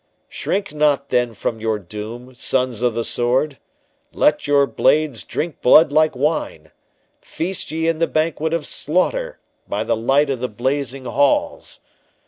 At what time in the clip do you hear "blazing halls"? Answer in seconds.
10.47-11.81